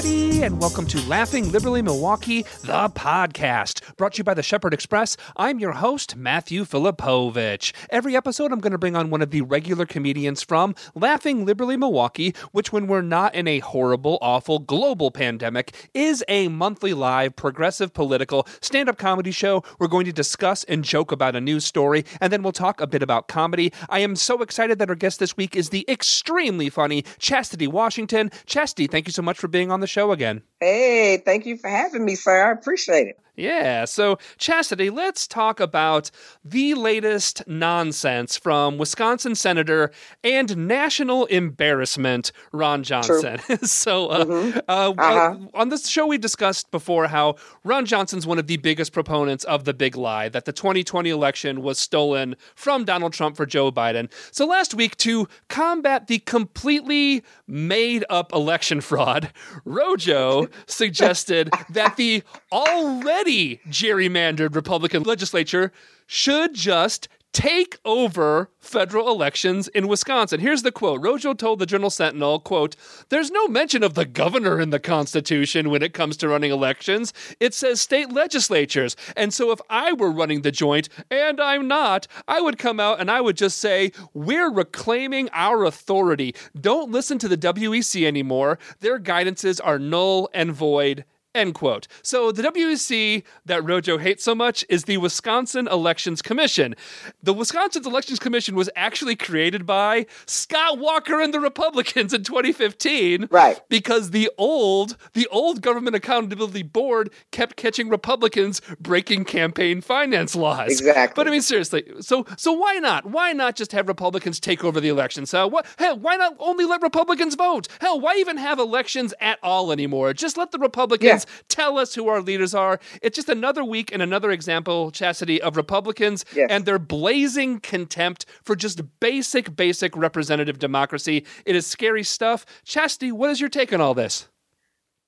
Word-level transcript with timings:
everybody, 0.00 0.42
and 0.42 0.58
welcome 0.58 0.86
to 0.86 0.98
Laughing 1.06 1.52
Liberally 1.52 1.82
Milwaukee, 1.82 2.40
the 2.62 2.88
podcast, 2.94 3.94
brought 3.98 4.14
to 4.14 4.18
you 4.18 4.24
by 4.24 4.32
the 4.32 4.42
Shepherd 4.42 4.72
Express. 4.72 5.14
I'm 5.36 5.58
your 5.58 5.72
host, 5.72 6.16
Matthew 6.16 6.64
Filipowicz. 6.64 7.74
Every 7.90 8.16
episode, 8.16 8.50
I'm 8.50 8.60
going 8.60 8.72
to 8.72 8.78
bring 8.78 8.96
on 8.96 9.10
one 9.10 9.20
of 9.20 9.30
the 9.30 9.42
regular 9.42 9.84
comedians 9.84 10.42
from 10.42 10.74
Laughing 10.94 11.44
Liberally 11.44 11.76
Milwaukee, 11.76 12.34
which, 12.52 12.72
when 12.72 12.86
we're 12.86 13.02
not 13.02 13.34
in 13.34 13.46
a 13.46 13.58
horrible, 13.58 14.16
awful 14.22 14.58
global 14.58 15.10
pandemic, 15.10 15.90
is 15.92 16.24
a 16.28 16.48
monthly 16.48 16.94
live, 16.94 17.36
progressive, 17.36 17.92
political 17.92 18.48
stand 18.62 18.88
up 18.88 18.96
comedy 18.96 19.32
show. 19.32 19.62
We're 19.78 19.88
going 19.88 20.06
to 20.06 20.12
discuss 20.12 20.64
and 20.64 20.82
joke 20.82 21.12
about 21.12 21.36
a 21.36 21.42
news 21.42 21.66
story, 21.66 22.06
and 22.22 22.32
then 22.32 22.42
we'll 22.42 22.52
talk 22.52 22.80
a 22.80 22.86
bit 22.86 23.02
about 23.02 23.28
comedy. 23.28 23.70
I 23.90 23.98
am 23.98 24.16
so 24.16 24.40
excited 24.40 24.78
that 24.78 24.88
our 24.88 24.94
guest 24.94 25.18
this 25.18 25.36
week 25.36 25.54
is 25.54 25.68
the 25.68 25.84
extremely 25.88 26.70
funny 26.70 27.04
Chastity 27.18 27.66
Washington. 27.66 28.30
Chastity, 28.46 28.86
thank 28.86 29.06
you 29.06 29.12
so 29.12 29.20
much 29.20 29.36
for 29.36 29.48
being 29.48 29.70
on 29.70 29.80
the 29.80 29.89
show 29.90 30.12
again. 30.12 30.42
Hey, 30.60 31.16
thank 31.24 31.46
you 31.46 31.56
for 31.56 31.68
having 31.68 32.04
me, 32.04 32.14
sir. 32.14 32.48
I 32.48 32.52
appreciate 32.52 33.08
it. 33.08 33.20
Yeah. 33.40 33.86
So, 33.86 34.18
Chastity, 34.36 34.90
let's 34.90 35.26
talk 35.26 35.60
about 35.60 36.10
the 36.44 36.74
latest 36.74 37.42
nonsense 37.46 38.36
from 38.36 38.76
Wisconsin 38.76 39.34
Senator 39.34 39.90
and 40.22 40.68
national 40.68 41.24
embarrassment, 41.26 42.32
Ron 42.52 42.82
Johnson. 42.82 43.38
so, 43.62 44.08
uh, 44.08 44.24
mm-hmm. 44.26 44.58
uh, 44.68 44.92
uh-huh. 44.98 45.36
on 45.54 45.70
this 45.70 45.88
show, 45.88 46.06
we 46.06 46.18
discussed 46.18 46.70
before 46.70 47.06
how 47.06 47.36
Ron 47.64 47.86
Johnson's 47.86 48.26
one 48.26 48.38
of 48.38 48.46
the 48.46 48.58
biggest 48.58 48.92
proponents 48.92 49.44
of 49.44 49.64
the 49.64 49.72
big 49.72 49.96
lie 49.96 50.28
that 50.28 50.44
the 50.44 50.52
2020 50.52 51.08
election 51.08 51.62
was 51.62 51.78
stolen 51.78 52.36
from 52.54 52.84
Donald 52.84 53.14
Trump 53.14 53.38
for 53.38 53.46
Joe 53.46 53.72
Biden. 53.72 54.12
So, 54.32 54.44
last 54.44 54.74
week, 54.74 54.98
to 54.98 55.28
combat 55.48 56.08
the 56.08 56.18
completely 56.18 57.22
made 57.46 58.04
up 58.10 58.34
election 58.34 58.80
fraud, 58.82 59.32
Rojo 59.64 60.46
suggested 60.66 61.50
that 61.70 61.96
the 61.96 62.22
already 62.52 63.60
gerrymandered 63.68 64.54
Republican 64.54 65.02
legislature 65.02 65.72
should 66.06 66.54
just 66.54 67.08
take 67.32 67.78
over 67.84 68.50
federal 68.58 69.08
elections 69.08 69.68
in 69.68 69.88
Wisconsin. 69.88 70.40
Here's 70.40 70.62
the 70.62 70.72
quote. 70.72 71.00
Rojo 71.02 71.32
told 71.32 71.58
the 71.58 71.66
Journal 71.66 71.90
Sentinel, 71.90 72.40
quote, 72.40 72.76
"There's 73.08 73.30
no 73.30 73.46
mention 73.48 73.82
of 73.82 73.94
the 73.94 74.04
governor 74.04 74.60
in 74.60 74.70
the 74.70 74.80
Constitution 74.80 75.70
when 75.70 75.82
it 75.82 75.94
comes 75.94 76.16
to 76.18 76.28
running 76.28 76.50
elections. 76.50 77.12
It 77.38 77.54
says 77.54 77.80
state 77.80 78.12
legislatures. 78.12 78.96
And 79.16 79.32
so 79.32 79.50
if 79.52 79.60
I 79.70 79.92
were 79.92 80.10
running 80.10 80.42
the 80.42 80.50
joint 80.50 80.88
and 81.10 81.40
I'm 81.40 81.68
not, 81.68 82.06
I 82.26 82.40
would 82.40 82.58
come 82.58 82.80
out 82.80 83.00
and 83.00 83.10
I 83.10 83.20
would 83.20 83.36
just 83.36 83.58
say, 83.58 83.92
"We're 84.12 84.50
reclaiming 84.50 85.28
our 85.32 85.64
authority. 85.64 86.34
Don't 86.60 86.90
listen 86.90 87.18
to 87.18 87.28
the 87.28 87.36
WEC 87.36 88.06
anymore. 88.06 88.58
Their 88.80 88.98
guidances 88.98 89.60
are 89.62 89.78
null 89.78 90.28
and 90.34 90.52
void." 90.52 91.04
End 91.32 91.54
quote. 91.54 91.86
So 92.02 92.32
the 92.32 92.42
WEC 92.42 93.22
that 93.46 93.64
Rojo 93.64 93.98
hates 93.98 94.24
so 94.24 94.34
much 94.34 94.64
is 94.68 94.84
the 94.84 94.96
Wisconsin 94.96 95.68
Elections 95.68 96.22
Commission. 96.22 96.74
The 97.22 97.32
Wisconsin 97.32 97.86
Elections 97.86 98.18
Commission 98.18 98.56
was 98.56 98.68
actually 98.74 99.14
created 99.14 99.64
by 99.64 100.06
Scott 100.26 100.80
Walker 100.80 101.20
and 101.20 101.32
the 101.32 101.38
Republicans 101.38 102.12
in 102.12 102.24
2015. 102.24 103.28
Right. 103.30 103.60
Because 103.68 104.10
the 104.10 104.28
old 104.38 104.96
the 105.12 105.28
old 105.28 105.62
Government 105.62 105.94
Accountability 105.94 106.64
Board 106.64 107.10
kept 107.30 107.54
catching 107.54 107.88
Republicans 107.88 108.60
breaking 108.80 109.24
campaign 109.24 109.80
finance 109.80 110.34
laws. 110.34 110.72
Exactly. 110.80 111.14
But 111.14 111.28
I 111.28 111.30
mean 111.30 111.42
seriously, 111.42 111.84
so 112.00 112.26
so 112.36 112.52
why 112.52 112.80
not? 112.80 113.06
Why 113.06 113.32
not 113.32 113.54
just 113.54 113.70
have 113.70 113.86
Republicans 113.86 114.40
take 114.40 114.64
over 114.64 114.80
the 114.80 114.88
elections? 114.88 115.30
So 115.30 115.46
what 115.46 115.64
hell, 115.78 115.96
why 115.96 116.16
not 116.16 116.34
only 116.40 116.64
let 116.64 116.82
Republicans 116.82 117.36
vote? 117.36 117.68
Hell, 117.80 118.00
why 118.00 118.16
even 118.16 118.36
have 118.36 118.58
elections 118.58 119.14
at 119.20 119.38
all 119.44 119.70
anymore? 119.70 120.12
Just 120.12 120.36
let 120.36 120.50
the 120.50 120.58
Republicans 120.58 121.06
yeah 121.06 121.19
tell 121.48 121.78
us 121.78 121.94
who 121.94 122.08
our 122.08 122.20
leaders 122.20 122.54
are. 122.54 122.80
It's 123.02 123.16
just 123.16 123.28
another 123.28 123.64
week 123.64 123.92
and 123.92 124.02
another 124.02 124.30
example, 124.30 124.90
Chastity, 124.90 125.40
of 125.40 125.56
Republicans 125.56 126.24
yes. 126.34 126.48
and 126.50 126.64
their 126.64 126.78
blazing 126.78 127.60
contempt 127.60 128.26
for 128.42 128.56
just 128.56 128.82
basic, 129.00 129.56
basic 129.56 129.96
representative 129.96 130.58
democracy. 130.58 131.24
It 131.46 131.56
is 131.56 131.66
scary 131.66 132.02
stuff. 132.02 132.46
Chastity, 132.64 133.12
what 133.12 133.30
is 133.30 133.40
your 133.40 133.50
take 133.50 133.72
on 133.72 133.80
all 133.80 133.94
this? 133.94 134.28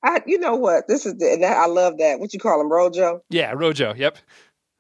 I, 0.05 0.21
you 0.27 0.39
know 0.39 0.57
what? 0.57 0.89
This 0.89 1.07
is 1.07 1.15
the, 1.15 1.47
I 1.47 1.67
love 1.67 1.99
that. 1.99 2.19
What 2.19 2.35
you 2.35 2.41
call 2.41 2.61
him, 2.61 2.73
Rojo? 2.73 3.23
Yeah, 3.31 3.53
Rojo. 3.53 3.95
Yep. 3.95 4.19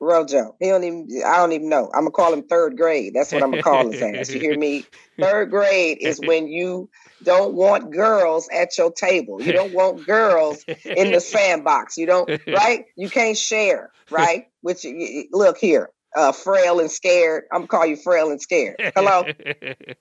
Rojo. 0.02 0.56
He 0.58 0.66
don't 0.66 0.82
even. 0.82 1.08
I 1.24 1.36
don't 1.36 1.52
even 1.52 1.68
know. 1.68 1.88
I'm 1.94 2.00
gonna 2.00 2.10
call 2.10 2.32
him 2.32 2.42
third 2.42 2.76
grade. 2.76 3.12
That's 3.14 3.32
what 3.32 3.42
I'm 3.42 3.50
gonna 3.50 3.62
call 3.62 3.88
his 3.88 4.02
ass. 4.02 4.30
You 4.30 4.40
hear 4.40 4.58
me? 4.58 4.84
Third 5.20 5.50
grade 5.50 5.98
is 6.00 6.18
when 6.18 6.48
you 6.48 6.90
don't 7.22 7.54
want 7.54 7.92
girls 7.92 8.48
at 8.52 8.76
your 8.76 8.90
table. 8.90 9.40
You 9.40 9.52
don't 9.52 9.72
want 9.72 10.04
girls 10.06 10.64
in 10.66 11.12
the 11.12 11.20
sandbox. 11.20 11.96
You 11.96 12.06
don't. 12.06 12.28
Right? 12.48 12.86
You 12.96 13.08
can't 13.08 13.38
share. 13.38 13.92
Right? 14.10 14.46
Which 14.62 14.84
look 15.30 15.58
here. 15.58 15.90
Uh, 16.14 16.32
frail 16.32 16.80
and 16.80 16.90
scared. 16.90 17.44
I'm 17.52 17.60
gonna 17.60 17.68
call 17.68 17.86
you 17.86 17.96
frail 17.96 18.30
and 18.30 18.42
scared. 18.42 18.76
Hello. 18.96 19.24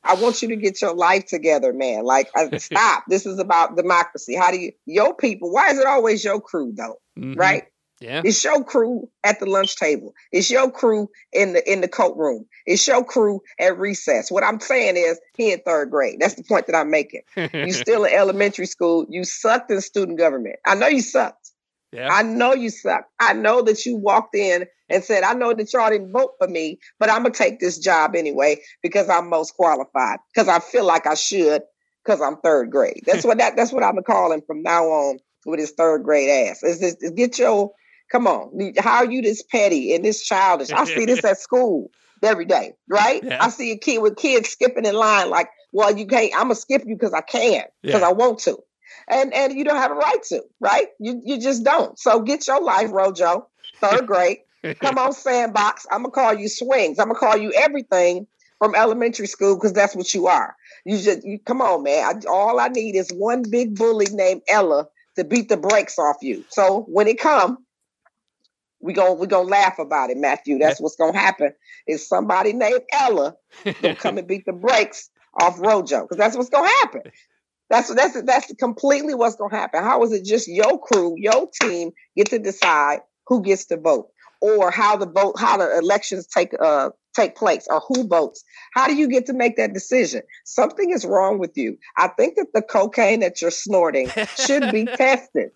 I 0.03 0.15
want 0.15 0.41
you 0.41 0.49
to 0.49 0.55
get 0.55 0.81
your 0.81 0.95
life 0.95 1.25
together, 1.27 1.71
man. 1.71 2.03
Like, 2.03 2.29
stop. 2.57 3.03
This 3.07 3.25
is 3.25 3.37
about 3.39 3.77
democracy. 3.77 4.35
How 4.35 4.51
do 4.51 4.57
you 4.57 4.71
your 4.85 5.15
people? 5.15 5.51
Why 5.51 5.69
is 5.69 5.77
it 5.77 5.85
always 5.85 6.23
your 6.23 6.41
crew 6.41 6.73
though? 6.75 6.95
Mm-hmm. 7.17 7.39
Right? 7.39 7.63
Yeah. 8.01 8.23
It's 8.25 8.43
your 8.43 8.63
crew 8.63 9.07
at 9.23 9.39
the 9.39 9.45
lunch 9.45 9.75
table. 9.75 10.13
It's 10.31 10.49
your 10.49 10.71
crew 10.71 11.09
in 11.31 11.53
the 11.53 11.71
in 11.71 11.81
the 11.81 11.87
coat 11.87 12.17
room. 12.17 12.47
It's 12.65 12.85
your 12.87 13.05
crew 13.05 13.41
at 13.59 13.77
recess. 13.77 14.31
What 14.31 14.43
I'm 14.43 14.59
saying 14.59 14.97
is 14.97 15.19
he 15.37 15.51
in 15.51 15.59
third 15.59 15.91
grade. 15.91 16.17
That's 16.19 16.33
the 16.33 16.43
point 16.43 16.65
that 16.65 16.75
I'm 16.75 16.89
making. 16.89 17.21
you 17.35 17.71
still 17.71 18.03
in 18.03 18.11
elementary 18.11 18.65
school. 18.65 19.05
You 19.07 19.23
sucked 19.23 19.69
in 19.69 19.79
student 19.81 20.17
government. 20.17 20.55
I 20.65 20.73
know 20.73 20.87
you 20.87 21.01
sucked. 21.01 21.51
Yeah. 21.91 22.09
I 22.11 22.23
know 22.23 22.53
you 22.53 22.71
sucked. 22.71 23.11
I 23.19 23.33
know 23.33 23.61
that 23.61 23.85
you 23.85 23.97
walked 23.97 24.33
in 24.33 24.65
and 24.89 25.03
said, 25.03 25.23
I 25.23 25.33
know 25.33 25.53
that 25.53 25.71
y'all 25.71 25.89
didn't 25.89 26.11
vote 26.11 26.31
for 26.39 26.47
me, 26.47 26.79
but 26.99 27.11
I'm 27.11 27.21
gonna 27.21 27.35
take 27.35 27.59
this 27.59 27.77
job 27.77 28.15
anyway 28.15 28.61
because 28.81 29.09
I'm 29.09 29.29
most 29.29 29.55
qualified. 29.55 30.17
Because 30.33 30.47
I 30.47 30.59
feel 30.59 30.85
like 30.85 31.05
I 31.05 31.13
should 31.13 31.61
because 32.03 32.19
I'm 32.19 32.37
third 32.37 32.71
grade. 32.71 33.03
That's 33.05 33.25
what 33.25 33.37
that 33.37 33.55
that's 33.55 33.71
what 33.71 33.83
I'm 33.83 33.91
gonna 33.91 34.03
call 34.03 34.31
him 34.31 34.41
from 34.47 34.63
now 34.63 34.85
on 34.85 35.19
with 35.45 35.59
his 35.59 35.71
third 35.71 36.03
grade 36.03 36.49
ass. 36.49 36.63
Is 36.63 36.79
this 36.79 36.95
get 37.11 37.37
your 37.37 37.73
Come 38.11 38.27
on. 38.27 38.73
How 38.77 38.97
are 38.97 39.11
you 39.11 39.21
this 39.21 39.41
petty 39.41 39.95
and 39.95 40.03
this 40.03 40.23
childish? 40.23 40.71
I 40.71 40.83
see 40.85 41.05
this 41.05 41.23
at 41.23 41.39
school 41.39 41.91
every 42.21 42.45
day, 42.45 42.73
right? 42.89 43.23
Yeah. 43.23 43.37
I 43.41 43.49
see 43.49 43.71
a 43.71 43.77
kid 43.77 43.99
with 43.99 44.17
kids 44.17 44.49
skipping 44.49 44.85
in 44.85 44.95
line 44.95 45.29
like, 45.29 45.49
well, 45.71 45.97
you 45.97 46.05
can't, 46.05 46.33
I'm 46.35 46.43
gonna 46.43 46.55
skip 46.55 46.83
you 46.85 46.95
because 46.95 47.13
I 47.13 47.21
can, 47.21 47.63
because 47.81 48.01
yeah. 48.01 48.07
I 48.07 48.11
want 48.11 48.39
to. 48.39 48.57
And 49.07 49.33
and 49.33 49.53
you 49.53 49.63
don't 49.63 49.77
have 49.77 49.91
a 49.91 49.95
right 49.95 50.21
to, 50.29 50.43
right? 50.59 50.87
You 50.99 51.21
you 51.23 51.39
just 51.39 51.63
don't. 51.63 51.97
So 51.97 52.21
get 52.21 52.45
your 52.47 52.61
life, 52.61 52.91
Rojo. 52.91 53.47
Third 53.79 54.05
grade. 54.05 54.39
Come 54.79 54.97
on, 54.97 55.13
sandbox. 55.13 55.87
I'm 55.89 56.03
gonna 56.03 56.11
call 56.11 56.33
you 56.33 56.49
swings. 56.49 56.99
I'm 56.99 57.07
gonna 57.07 57.19
call 57.19 57.37
you 57.37 57.53
everything 57.53 58.27
from 58.59 58.75
elementary 58.75 59.27
school 59.27 59.55
because 59.55 59.73
that's 59.73 59.95
what 59.95 60.13
you 60.13 60.27
are. 60.27 60.55
You 60.85 60.99
just 60.99 61.25
you 61.25 61.39
come 61.39 61.61
on, 61.61 61.83
man. 61.83 62.03
I, 62.03 62.29
all 62.29 62.59
I 62.59 62.67
need 62.67 62.95
is 62.95 63.09
one 63.09 63.43
big 63.49 63.75
bully 63.75 64.07
named 64.11 64.41
Ella 64.47 64.87
to 65.15 65.23
beat 65.23 65.49
the 65.49 65.57
brakes 65.57 65.97
off 65.97 66.17
you. 66.21 66.43
So 66.49 66.81
when 66.87 67.07
it 67.07 67.19
come, 67.19 67.65
we 68.81 68.93
going 68.93 69.19
we 69.19 69.27
gonna 69.27 69.47
laugh 69.47 69.79
about 69.79 70.09
it, 70.09 70.17
Matthew. 70.17 70.57
That's 70.57 70.79
what's 70.79 70.95
gonna 70.95 71.17
happen. 71.17 71.53
Is 71.87 72.07
somebody 72.07 72.53
named 72.53 72.81
Ella 72.91 73.35
gonna 73.81 73.95
come 73.95 74.17
and 74.17 74.27
beat 74.27 74.45
the 74.45 74.53
brakes 74.53 75.09
off 75.39 75.59
Rojo? 75.59 76.01
Because 76.01 76.17
that's 76.17 76.35
what's 76.35 76.49
gonna 76.49 76.67
happen. 76.67 77.01
That's 77.69 77.93
that's 77.93 78.21
that's 78.23 78.53
completely 78.55 79.13
what's 79.13 79.35
gonna 79.35 79.55
happen. 79.55 79.83
How 79.83 80.03
is 80.03 80.11
it 80.11 80.25
just 80.25 80.47
your 80.47 80.79
crew, 80.79 81.15
your 81.17 81.47
team 81.61 81.91
get 82.17 82.29
to 82.31 82.39
decide 82.39 82.99
who 83.27 83.41
gets 83.41 83.65
to 83.67 83.77
vote, 83.77 84.07
or 84.41 84.71
how 84.71 84.97
the 84.97 85.05
vote, 85.05 85.39
how 85.39 85.57
the 85.57 85.77
elections 85.77 86.27
take 86.27 86.51
uh 86.59 86.89
take 87.13 87.35
place 87.35 87.67
or 87.69 87.81
who 87.87 88.07
votes. 88.07 88.43
How 88.73 88.87
do 88.87 88.95
you 88.95 89.07
get 89.07 89.25
to 89.27 89.33
make 89.33 89.57
that 89.57 89.73
decision? 89.73 90.21
Something 90.45 90.91
is 90.91 91.05
wrong 91.05 91.39
with 91.39 91.57
you. 91.57 91.77
I 91.97 92.07
think 92.09 92.35
that 92.35 92.47
the 92.53 92.61
cocaine 92.61 93.19
that 93.21 93.41
you're 93.41 93.51
snorting 93.51 94.09
should 94.37 94.71
be 94.71 94.85
tested. 94.97 95.51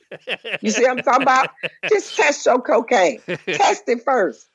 You 0.62 0.72
see 0.72 0.84
what 0.84 0.92
I'm 0.92 1.04
talking 1.04 1.22
about? 1.24 1.50
Just 1.90 2.16
test 2.16 2.46
your 2.46 2.62
cocaine. 2.62 3.22
Test 3.46 3.84
it 3.88 4.04
first. 4.04 4.50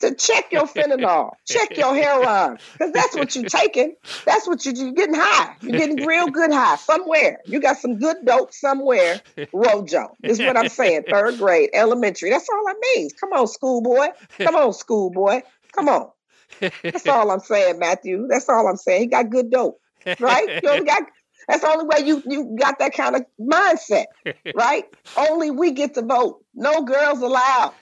To 0.00 0.14
check 0.14 0.52
your 0.52 0.64
fentanyl, 0.66 1.30
check 1.46 1.74
your 1.74 1.94
heroin, 1.94 2.58
because 2.74 2.92
that's 2.92 3.16
what 3.16 3.34
you're 3.34 3.46
taking. 3.46 3.94
That's 4.26 4.46
what 4.46 4.62
you, 4.66 4.72
you're 4.74 4.92
getting 4.92 5.14
high. 5.14 5.56
You're 5.62 5.78
getting 5.78 6.04
real 6.04 6.26
good 6.26 6.52
high 6.52 6.76
somewhere. 6.76 7.38
You 7.46 7.62
got 7.62 7.78
some 7.78 7.98
good 7.98 8.18
dope 8.26 8.52
somewhere. 8.52 9.22
Rojo 9.54 10.14
is 10.22 10.38
what 10.38 10.58
I'm 10.58 10.68
saying. 10.68 11.04
Third 11.10 11.38
grade, 11.38 11.70
elementary. 11.72 12.28
That's 12.28 12.46
all 12.46 12.68
I 12.68 12.74
mean. 12.78 13.08
Come 13.18 13.32
on, 13.32 13.46
schoolboy. 13.46 14.08
Come 14.38 14.54
on, 14.54 14.74
schoolboy. 14.74 15.40
Come 15.74 15.88
on. 15.88 16.10
That's 16.60 17.06
all 17.08 17.30
I'm 17.30 17.40
saying, 17.40 17.78
Matthew. 17.78 18.26
That's 18.28 18.48
all 18.48 18.66
I'm 18.68 18.76
saying. 18.76 19.02
He 19.02 19.06
got 19.06 19.30
good 19.30 19.50
dope, 19.50 19.80
right? 20.20 20.48
You 20.62 20.84
got 20.84 21.02
That's 21.48 21.62
the 21.62 21.68
only 21.68 21.86
way 21.86 22.06
you 22.06 22.22
you 22.26 22.56
got 22.58 22.78
that 22.78 22.92
kind 22.94 23.16
of 23.16 23.22
mindset, 23.40 24.06
right? 24.54 24.84
only 25.16 25.50
we 25.50 25.72
get 25.72 25.94
to 25.94 26.02
vote. 26.02 26.44
No 26.54 26.82
girls 26.82 27.20
allowed. 27.20 27.74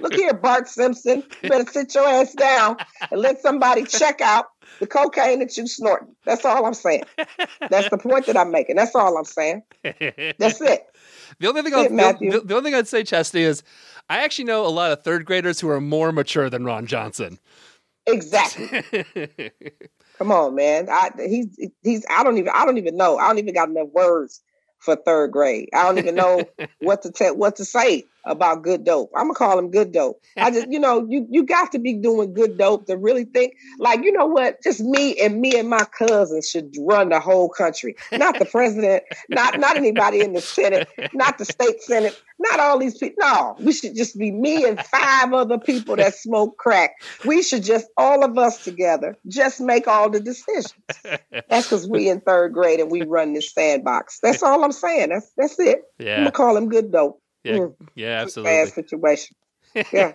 Look 0.00 0.14
here, 0.14 0.34
Bart 0.34 0.68
Simpson. 0.68 1.22
You 1.42 1.48
better 1.48 1.70
sit 1.70 1.94
your 1.94 2.06
ass 2.08 2.34
down 2.34 2.76
and 3.10 3.20
let 3.20 3.40
somebody 3.40 3.84
check 3.84 4.20
out 4.20 4.46
the 4.80 4.86
cocaine 4.86 5.40
that 5.40 5.56
you 5.56 5.66
snorting. 5.66 6.14
That's 6.24 6.44
all 6.44 6.64
I'm 6.64 6.74
saying. 6.74 7.04
That's 7.68 7.88
the 7.90 7.98
point 7.98 8.26
that 8.26 8.36
I'm 8.36 8.50
making. 8.50 8.76
That's 8.76 8.94
all 8.94 9.16
I'm 9.16 9.24
saying. 9.24 9.62
That's 9.84 10.60
it. 10.60 10.86
The 11.38 11.48
only 11.48 11.62
thing, 11.62 11.74
I'll, 11.74 11.88
the, 11.88 12.42
the, 12.44 12.56
only 12.56 12.70
thing 12.70 12.78
I'd 12.78 12.88
say, 12.88 13.02
Chesty, 13.02 13.42
is 13.42 13.62
I 14.08 14.18
actually 14.18 14.46
know 14.46 14.66
a 14.66 14.68
lot 14.68 14.92
of 14.92 15.02
third 15.02 15.24
graders 15.24 15.60
who 15.60 15.68
are 15.68 15.80
more 15.80 16.12
mature 16.12 16.50
than 16.50 16.64
Ron 16.64 16.86
Johnson. 16.86 17.38
Exactly. 18.06 18.82
Come 20.18 20.32
on, 20.32 20.54
man. 20.54 20.88
I, 20.90 21.10
he's 21.18 21.58
he's. 21.82 22.04
I 22.10 22.22
don't 22.22 22.38
even. 22.38 22.52
I 22.54 22.66
don't 22.66 22.78
even 22.78 22.96
know. 22.96 23.16
I 23.16 23.28
don't 23.28 23.38
even 23.38 23.54
got 23.54 23.68
enough 23.68 23.88
words 23.92 24.42
for 24.78 24.96
third 24.96 25.32
grade. 25.32 25.68
I 25.74 25.84
don't 25.84 25.98
even 25.98 26.14
know 26.14 26.44
what 26.80 27.02
to 27.02 27.10
tell 27.10 27.36
what 27.36 27.56
to 27.56 27.64
say 27.64 28.04
about 28.24 28.62
good 28.62 28.84
dope. 28.84 29.10
I'm 29.16 29.24
gonna 29.24 29.34
call 29.34 29.58
him 29.58 29.70
good 29.70 29.92
dope. 29.92 30.20
I 30.36 30.50
just, 30.50 30.70
you 30.70 30.78
know, 30.78 31.06
you 31.08 31.26
you 31.30 31.44
got 31.44 31.72
to 31.72 31.78
be 31.78 31.94
doing 31.94 32.34
good 32.34 32.58
dope 32.58 32.86
to 32.86 32.96
really 32.96 33.24
think 33.24 33.54
like, 33.78 34.02
you 34.04 34.12
know 34.12 34.26
what? 34.26 34.62
Just 34.62 34.80
me 34.80 35.18
and 35.20 35.40
me 35.40 35.58
and 35.58 35.68
my 35.68 35.84
cousins 35.84 36.48
should 36.48 36.74
run 36.80 37.08
the 37.08 37.20
whole 37.20 37.48
country, 37.48 37.96
not 38.12 38.38
the 38.38 38.44
president, 38.44 39.04
not 39.28 39.58
not 39.58 39.76
anybody 39.76 40.20
in 40.20 40.32
the 40.32 40.40
senate, 40.40 40.88
not 41.12 41.38
the 41.38 41.44
state 41.44 41.82
senate, 41.82 42.20
not 42.38 42.60
all 42.60 42.78
these 42.78 42.96
people. 42.96 43.16
No, 43.20 43.56
we 43.60 43.72
should 43.72 43.94
just 43.94 44.18
be 44.18 44.30
me 44.30 44.64
and 44.64 44.80
five 44.80 45.32
other 45.32 45.58
people 45.58 45.96
that 45.96 46.14
smoke 46.14 46.56
crack. 46.56 46.92
We 47.24 47.42
should 47.42 47.62
just 47.62 47.86
all 47.96 48.24
of 48.24 48.36
us 48.38 48.64
together 48.64 49.16
just 49.28 49.60
make 49.60 49.86
all 49.86 50.10
the 50.10 50.20
decisions. 50.20 50.74
That's 51.48 51.66
because 51.66 51.88
we 51.88 52.08
in 52.08 52.20
third 52.20 52.52
grade 52.52 52.80
and 52.80 52.90
we 52.90 53.02
run 53.02 53.34
this 53.34 53.52
sandbox. 53.52 54.18
That's 54.22 54.42
all 54.42 54.64
I'm 54.64 54.72
saying. 54.72 55.10
That's 55.10 55.30
that's 55.36 55.58
it. 55.58 55.82
Yeah. 55.98 56.16
I'm 56.16 56.20
gonna 56.20 56.32
call 56.32 56.56
him 56.56 56.68
good 56.68 56.92
dope. 56.92 57.20
Yeah, 57.44 57.56
mm. 57.56 57.74
yeah, 57.94 58.20
absolutely. 58.22 58.52
Bad 58.52 58.74
situation. 58.74 59.36
Yeah. 59.92 60.12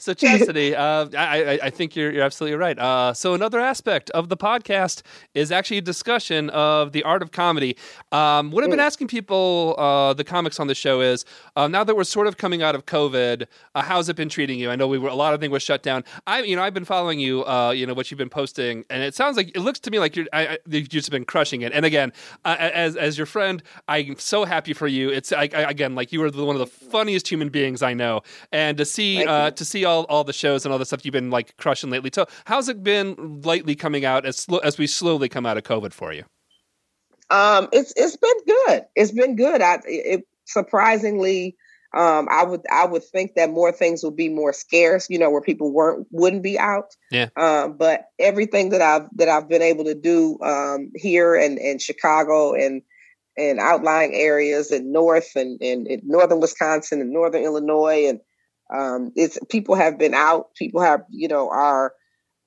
So 0.00 0.14
chastity, 0.14 0.76
uh, 0.76 1.08
I, 1.16 1.58
I 1.60 1.70
think 1.70 1.96
you're, 1.96 2.12
you're 2.12 2.22
absolutely 2.22 2.56
right. 2.56 2.78
Uh, 2.78 3.12
so 3.12 3.34
another 3.34 3.58
aspect 3.58 4.10
of 4.10 4.28
the 4.28 4.36
podcast 4.36 5.02
is 5.34 5.50
actually 5.50 5.78
a 5.78 5.82
discussion 5.82 6.50
of 6.50 6.92
the 6.92 7.02
art 7.02 7.20
of 7.20 7.32
comedy. 7.32 7.76
Um, 8.12 8.52
what 8.52 8.62
I've 8.62 8.70
been 8.70 8.78
mm. 8.78 8.84
asking 8.84 9.08
people, 9.08 9.74
uh, 9.76 10.14
the 10.14 10.22
comics 10.22 10.60
on 10.60 10.68
the 10.68 10.74
show, 10.76 11.00
is 11.00 11.24
uh, 11.56 11.66
now 11.66 11.82
that 11.82 11.96
we're 11.96 12.04
sort 12.04 12.28
of 12.28 12.36
coming 12.36 12.62
out 12.62 12.76
of 12.76 12.86
COVID, 12.86 13.46
uh, 13.74 13.82
how's 13.82 14.08
it 14.08 14.14
been 14.14 14.28
treating 14.28 14.60
you? 14.60 14.70
I 14.70 14.76
know 14.76 14.86
we 14.86 14.98
were 14.98 15.08
a 15.08 15.16
lot 15.16 15.34
of 15.34 15.40
things 15.40 15.50
were 15.50 15.58
shut 15.58 15.82
down. 15.82 16.04
I, 16.28 16.42
you 16.42 16.54
know, 16.54 16.62
I've 16.62 16.74
been 16.74 16.84
following 16.84 17.18
you, 17.18 17.44
uh, 17.44 17.72
you 17.72 17.84
know, 17.84 17.94
what 17.94 18.08
you've 18.12 18.18
been 18.18 18.30
posting, 18.30 18.84
and 18.90 19.02
it 19.02 19.16
sounds 19.16 19.36
like 19.36 19.48
it 19.48 19.60
looks 19.60 19.80
to 19.80 19.90
me 19.90 19.98
like 19.98 20.14
you're 20.14 20.26
I, 20.32 20.46
I, 20.46 20.58
you've 20.68 20.88
just 20.88 21.10
been 21.10 21.24
crushing 21.24 21.62
it. 21.62 21.72
And 21.72 21.84
again, 21.84 22.12
as 22.44 22.94
as 22.94 23.18
your 23.18 23.26
friend, 23.26 23.64
I'm 23.88 24.16
so 24.20 24.44
happy 24.44 24.74
for 24.74 24.86
you. 24.86 25.10
It's 25.10 25.32
I, 25.32 25.44
again 25.44 25.96
like 25.96 26.12
you 26.12 26.22
are 26.22 26.30
one 26.30 26.54
of 26.54 26.60
the 26.60 26.66
funniest 26.66 27.26
human 27.26 27.48
beings 27.48 27.82
I 27.82 27.94
know, 27.94 28.20
and 28.52 28.78
to 28.78 28.84
see 28.84 29.24
to 29.24 29.64
see 29.64 29.87
all, 29.88 30.04
all 30.04 30.24
the 30.24 30.32
shows 30.32 30.64
and 30.64 30.72
all 30.72 30.78
the 30.78 30.86
stuff 30.86 31.04
you've 31.04 31.12
been 31.12 31.30
like 31.30 31.56
crushing 31.56 31.90
lately. 31.90 32.10
So 32.12 32.26
how's 32.44 32.68
it 32.68 32.82
been 32.82 33.40
lately 33.42 33.74
coming 33.74 34.04
out 34.04 34.24
as 34.26 34.46
as 34.62 34.78
we 34.78 34.86
slowly 34.86 35.28
come 35.28 35.46
out 35.46 35.56
of 35.56 35.64
COVID 35.64 35.92
for 35.92 36.12
you? 36.12 36.24
Um, 37.30 37.68
it's 37.72 37.92
it's 37.96 38.16
been 38.16 38.44
good. 38.46 38.84
It's 38.94 39.12
been 39.12 39.36
good. 39.36 39.60
I 39.60 39.78
it 39.84 40.26
surprisingly 40.46 41.56
um, 41.96 42.28
I 42.30 42.44
would 42.44 42.62
I 42.70 42.84
would 42.86 43.04
think 43.04 43.34
that 43.34 43.50
more 43.50 43.72
things 43.72 44.02
would 44.04 44.16
be 44.16 44.28
more 44.28 44.52
scarce, 44.52 45.08
you 45.08 45.18
know, 45.18 45.30
where 45.30 45.40
people 45.40 45.72
weren't 45.72 46.06
wouldn't 46.10 46.42
be 46.42 46.58
out. 46.58 46.94
Yeah. 47.10 47.28
Um, 47.36 47.76
but 47.78 48.06
everything 48.18 48.70
that 48.70 48.82
I've 48.82 49.08
that 49.16 49.28
I've 49.28 49.48
been 49.48 49.62
able 49.62 49.84
to 49.84 49.94
do 49.94 50.38
um, 50.42 50.90
here 50.94 51.34
and 51.34 51.58
in 51.58 51.78
Chicago 51.78 52.54
and 52.54 52.82
and 53.38 53.58
outlying 53.58 54.14
areas 54.14 54.70
in 54.70 54.92
north 54.92 55.34
and 55.34 55.60
in 55.62 55.86
northern 56.04 56.40
Wisconsin 56.40 57.00
and 57.00 57.10
northern 57.10 57.42
Illinois 57.42 58.06
and 58.06 58.20
um, 58.70 59.12
it's 59.16 59.38
people 59.48 59.74
have 59.74 59.98
been 59.98 60.14
out. 60.14 60.54
People 60.54 60.80
have 60.80 61.02
you 61.10 61.28
know 61.28 61.48
are 61.50 61.92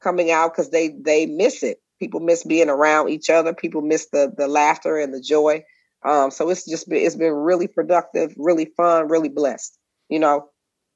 coming 0.02 0.32
out 0.32 0.54
because 0.54 0.70
they 0.70 0.90
they 0.90 1.26
miss 1.26 1.64
it. 1.64 1.80
People 2.00 2.20
miss 2.20 2.44
being 2.44 2.70
around 2.70 3.10
each 3.10 3.30
other. 3.30 3.54
People 3.54 3.82
miss 3.82 4.08
the 4.12 4.34
the 4.36 4.48
laughter 4.48 4.98
and 4.98 5.14
the 5.14 5.22
joy. 5.22 5.64
Um, 6.04 6.32
so 6.32 6.50
it's 6.50 6.66
just 6.66 6.90
been 6.90 7.06
it's 7.06 7.16
been 7.16 7.34
really 7.34 7.68
productive, 7.68 8.34
really 8.38 8.66
fun, 8.78 9.08
really 9.08 9.30
blessed. 9.30 9.78
You 10.10 10.20
know, 10.20 10.50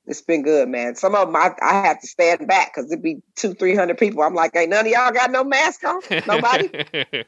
it's 0.05 0.21
been 0.21 0.43
good, 0.43 0.69
man. 0.69 0.95
Some 0.95 1.15
of 1.15 1.27
them 1.27 1.35
I, 1.35 1.55
I 1.61 1.87
have 1.87 2.01
to 2.01 2.07
stand 2.07 2.47
back 2.47 2.73
because 2.73 2.91
it'd 2.91 3.03
be 3.03 3.21
two, 3.35 3.53
three 3.53 3.75
hundred 3.75 3.97
people. 3.97 4.21
I'm 4.21 4.35
like, 4.35 4.55
ain't 4.55 4.69
none 4.69 4.85
of 4.85 4.91
y'all 4.91 5.11
got 5.11 5.31
no 5.31 5.43
mask 5.43 5.83
on? 5.83 6.01
Nobody. 6.27 6.69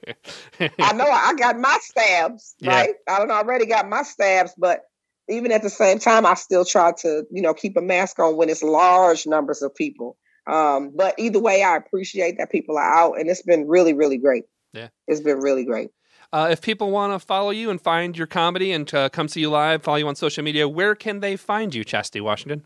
I 0.79 0.93
know 0.93 1.05
I 1.05 1.33
got 1.37 1.59
my 1.59 1.77
stabs, 1.81 2.55
right? 2.63 2.93
I 3.07 3.19
don't 3.19 3.27
know, 3.27 3.35
I 3.35 3.41
already 3.41 3.65
got 3.65 3.89
my 3.89 4.03
stabs, 4.03 4.53
but 4.57 4.81
even 5.29 5.51
at 5.51 5.61
the 5.61 5.69
same 5.69 5.99
time, 5.99 6.25
I 6.25 6.35
still 6.35 6.65
try 6.65 6.93
to, 6.99 7.23
you 7.31 7.41
know, 7.41 7.53
keep 7.53 7.77
a 7.77 7.81
mask 7.81 8.19
on 8.19 8.37
when 8.37 8.49
it's 8.49 8.63
large 8.63 9.27
numbers 9.27 9.61
of 9.61 9.75
people. 9.75 10.17
Um, 10.47 10.91
but 10.95 11.15
either 11.17 11.39
way, 11.39 11.63
I 11.63 11.75
appreciate 11.75 12.37
that 12.37 12.51
people 12.51 12.77
are 12.77 12.99
out, 12.99 13.19
and 13.19 13.29
it's 13.29 13.41
been 13.41 13.67
really, 13.67 13.93
really 13.93 14.17
great. 14.17 14.45
Yeah, 14.73 14.87
it's 15.07 15.21
been 15.21 15.39
really 15.39 15.65
great. 15.65 15.89
Uh, 16.31 16.49
if 16.51 16.61
people 16.61 16.91
want 16.91 17.13
to 17.13 17.25
follow 17.25 17.51
you 17.51 17.69
and 17.69 17.79
find 17.79 18.17
your 18.17 18.27
comedy 18.27 18.71
and 18.71 18.87
to 18.89 19.09
come 19.13 19.27
see 19.27 19.39
you 19.39 19.49
live, 19.49 19.83
follow 19.83 19.97
you 19.97 20.07
on 20.07 20.15
social 20.15 20.43
media, 20.43 20.67
where 20.67 20.93
can 20.93 21.21
they 21.21 21.35
find 21.35 21.73
you, 21.73 21.83
Chastity 21.83 22.21
Washington? 22.21 22.63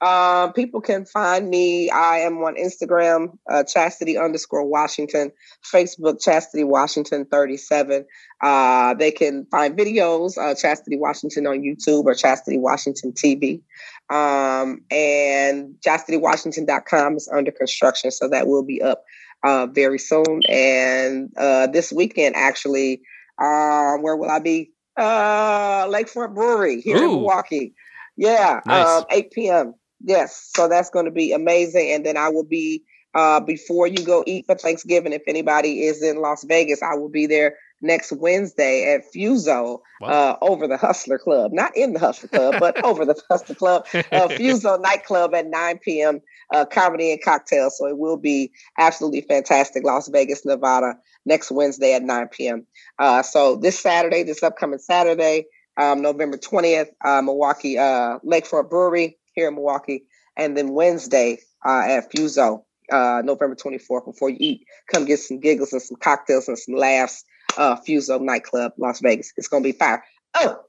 Um, 0.00 0.52
people 0.52 0.82
can 0.82 1.06
find 1.06 1.48
me. 1.48 1.90
I 1.90 2.18
am 2.18 2.36
on 2.38 2.56
Instagram, 2.56 3.38
uh, 3.50 3.64
chastity 3.64 4.18
underscore 4.18 4.64
Washington, 4.64 5.32
Facebook, 5.64 6.22
chastity 6.22 6.64
Washington 6.64 7.24
37. 7.24 8.04
Uh, 8.42 8.94
they 8.94 9.10
can 9.10 9.46
find 9.50 9.76
videos, 9.76 10.36
uh, 10.36 10.54
chastity 10.54 10.98
Washington 10.98 11.46
on 11.46 11.60
YouTube 11.60 12.04
or 12.04 12.14
chastity 12.14 12.58
Washington 12.58 13.12
TV. 13.12 13.62
Um, 14.10 14.82
and 14.90 15.74
chastitywashington.com 15.86 17.16
is 17.16 17.28
under 17.32 17.50
construction, 17.50 18.10
so 18.10 18.28
that 18.28 18.46
will 18.46 18.62
be 18.62 18.82
up 18.82 19.02
uh, 19.42 19.66
very 19.66 19.98
soon. 19.98 20.42
And 20.48 21.32
uh, 21.38 21.68
this 21.68 21.90
weekend, 21.90 22.36
actually, 22.36 23.00
uh, 23.38 23.96
where 23.96 24.16
will 24.16 24.30
I 24.30 24.40
be? 24.40 24.72
Uh, 24.96 25.86
Lakefront 25.88 26.34
Brewery 26.34 26.80
here 26.80 26.96
Ooh. 26.96 27.04
in 27.04 27.06
Milwaukee. 27.16 27.74
Yeah, 28.16 28.60
nice. 28.66 28.86
um, 28.86 29.04
8 29.10 29.30
p.m. 29.30 29.74
Yes, 30.06 30.50
so 30.54 30.68
that's 30.68 30.88
going 30.88 31.06
to 31.06 31.10
be 31.10 31.32
amazing. 31.32 31.90
And 31.90 32.06
then 32.06 32.16
I 32.16 32.28
will 32.28 32.44
be 32.44 32.84
uh, 33.16 33.40
before 33.40 33.88
you 33.88 34.04
go 34.04 34.22
eat 34.24 34.46
for 34.46 34.54
Thanksgiving. 34.54 35.12
If 35.12 35.22
anybody 35.26 35.82
is 35.82 36.00
in 36.00 36.20
Las 36.20 36.44
Vegas, 36.44 36.80
I 36.80 36.94
will 36.94 37.08
be 37.08 37.26
there 37.26 37.56
next 37.82 38.12
Wednesday 38.12 38.94
at 38.94 39.02
Fuso 39.12 39.80
wow. 40.00 40.08
uh, 40.08 40.36
over 40.42 40.68
the 40.68 40.76
Hustler 40.76 41.18
Club, 41.18 41.52
not 41.52 41.76
in 41.76 41.92
the 41.92 41.98
Hustler 41.98 42.28
Club, 42.28 42.54
but 42.60 42.82
over 42.84 43.04
the 43.04 43.20
Hustler 43.28 43.56
Club, 43.56 43.84
uh, 43.94 44.28
Fuso 44.28 44.80
nightclub 44.80 45.34
at 45.34 45.48
9 45.48 45.78
p.m. 45.78 46.20
Uh, 46.54 46.64
comedy 46.64 47.10
and 47.10 47.20
cocktails. 47.20 47.76
So 47.76 47.88
it 47.88 47.98
will 47.98 48.16
be 48.16 48.52
absolutely 48.78 49.22
fantastic. 49.22 49.82
Las 49.82 50.06
Vegas, 50.06 50.46
Nevada, 50.46 50.94
next 51.24 51.50
Wednesday 51.50 51.94
at 51.94 52.04
9 52.04 52.28
p.m. 52.28 52.64
Uh, 53.00 53.22
so 53.22 53.56
this 53.56 53.80
Saturday, 53.80 54.22
this 54.22 54.44
upcoming 54.44 54.78
Saturday, 54.78 55.46
um, 55.76 56.00
November 56.00 56.38
20th, 56.38 56.90
uh, 57.04 57.20
Milwaukee 57.22 57.76
uh, 57.76 58.20
Lakefront 58.24 58.70
Brewery 58.70 59.18
here 59.36 59.48
in 59.48 59.54
Milwaukee, 59.54 60.06
and 60.36 60.56
then 60.56 60.72
Wednesday 60.72 61.38
uh, 61.64 61.84
at 61.86 62.10
Fuso, 62.10 62.64
uh, 62.90 63.22
November 63.24 63.54
24th. 63.54 64.06
Before 64.06 64.30
you 64.30 64.38
eat, 64.40 64.66
come 64.92 65.04
get 65.04 65.20
some 65.20 65.38
giggles 65.38 65.72
and 65.72 65.80
some 65.80 65.98
cocktails 65.98 66.48
and 66.48 66.58
some 66.58 66.74
laughs. 66.74 67.22
Uh, 67.56 67.76
Fuso 67.76 68.20
nightclub, 68.20 68.72
Las 68.78 69.00
Vegas. 69.00 69.32
It's 69.36 69.46
gonna 69.46 69.62
be 69.62 69.72
fire. 69.72 70.02
Oh, 70.34 70.60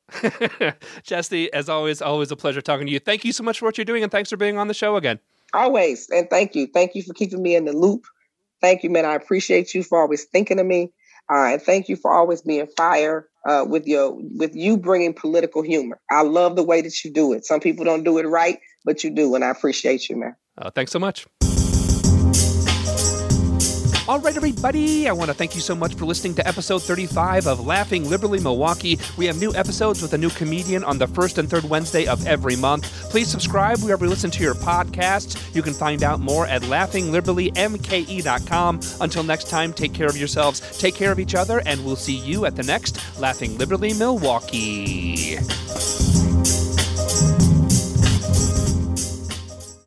Chastity, 1.03 1.51
as 1.51 1.67
always, 1.67 2.01
always 2.01 2.31
a 2.31 2.35
pleasure 2.35 2.61
talking 2.61 2.85
to 2.85 2.93
you. 2.93 2.99
Thank 2.99 3.25
you 3.25 3.33
so 3.33 3.43
much 3.43 3.59
for 3.59 3.65
what 3.65 3.77
you're 3.77 3.85
doing, 3.85 4.03
and 4.03 4.11
thanks 4.11 4.29
for 4.29 4.37
being 4.37 4.57
on 4.57 4.67
the 4.67 4.73
show 4.73 4.95
again. 4.95 5.19
Always, 5.53 6.09
and 6.09 6.29
thank 6.29 6.55
you, 6.55 6.67
thank 6.67 6.93
you 6.93 7.01
for 7.03 7.13
keeping 7.13 7.41
me 7.41 7.55
in 7.55 7.65
the 7.65 7.73
loop. 7.73 8.05
Thank 8.61 8.83
you, 8.83 8.89
man. 8.89 9.05
I 9.05 9.15
appreciate 9.15 9.73
you 9.73 9.83
for 9.83 9.99
always 9.99 10.25
thinking 10.25 10.59
of 10.59 10.65
me, 10.65 10.91
uh, 11.31 11.53
and 11.53 11.61
thank 11.61 11.89
you 11.89 11.95
for 11.95 12.13
always 12.13 12.41
being 12.41 12.67
fire 12.77 13.27
uh, 13.47 13.65
with 13.67 13.87
your 13.87 14.17
with 14.35 14.55
you 14.55 14.77
bringing 14.77 15.13
political 15.13 15.61
humor. 15.61 15.99
I 16.11 16.21
love 16.23 16.55
the 16.55 16.63
way 16.63 16.81
that 16.81 17.03
you 17.03 17.11
do 17.11 17.33
it. 17.33 17.45
Some 17.45 17.59
people 17.59 17.85
don't 17.85 18.03
do 18.03 18.17
it 18.17 18.27
right, 18.27 18.59
but 18.85 19.03
you 19.03 19.09
do, 19.09 19.33
and 19.35 19.43
I 19.43 19.49
appreciate 19.49 20.09
you, 20.09 20.17
man. 20.17 20.35
Uh, 20.57 20.69
thanks 20.69 20.91
so 20.91 20.99
much. 20.99 21.25
All 24.07 24.19
right, 24.21 24.37
everybody, 24.37 25.09
I 25.09 25.11
want 25.11 25.29
to 25.29 25.33
thank 25.33 25.53
you 25.53 25.59
so 25.59 25.75
much 25.75 25.95
for 25.95 26.05
listening 26.05 26.33
to 26.35 26.47
episode 26.47 26.81
35 26.81 27.45
of 27.45 27.67
Laughing 27.67 28.09
Liberally 28.09 28.39
Milwaukee. 28.39 28.97
We 29.17 29.25
have 29.25 29.37
new 29.37 29.53
episodes 29.53 30.01
with 30.01 30.13
a 30.13 30.17
new 30.17 30.29
comedian 30.29 30.85
on 30.85 30.97
the 30.97 31.07
first 31.07 31.37
and 31.37 31.49
third 31.49 31.65
Wednesday 31.65 32.07
of 32.07 32.25
every 32.25 32.55
month. 32.55 32.89
Please 33.09 33.27
subscribe 33.27 33.79
wherever 33.79 34.05
you 34.05 34.09
listen 34.09 34.31
to 34.31 34.41
your 34.41 34.55
podcasts. 34.55 35.53
You 35.53 35.61
can 35.61 35.73
find 35.73 36.03
out 36.03 36.21
more 36.21 36.47
at 36.47 36.61
laughingliberallymke.com. 36.61 38.79
Until 39.01 39.23
next 39.23 39.49
time, 39.49 39.73
take 39.73 39.93
care 39.93 40.07
of 40.07 40.15
yourselves, 40.15 40.61
take 40.77 40.95
care 40.95 41.11
of 41.11 41.19
each 41.19 41.35
other, 41.35 41.61
and 41.65 41.83
we'll 41.83 41.97
see 41.97 42.15
you 42.15 42.45
at 42.45 42.55
the 42.55 42.63
next 42.63 43.19
Laughing 43.19 43.57
Liberally 43.57 43.93
Milwaukee. 43.93 45.37